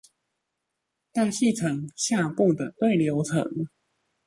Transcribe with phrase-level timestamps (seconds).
[1.13, 3.67] 大氣層下部的對流層